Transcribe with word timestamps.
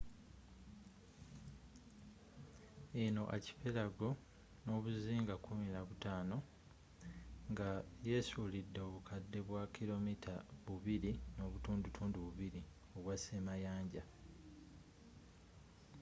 eno 3.03 3.23
archipelago 3.35 4.09
n'obuzinga 4.63 5.33
15 5.47 6.35
nga 7.51 7.69
yeesuulidde 8.07 8.79
obukadde 8.87 9.39
bwa 9.47 9.63
km 9.75 10.07
2.2 10.67 12.59
obwa 12.95 13.13
ssemayanja 13.17 14.03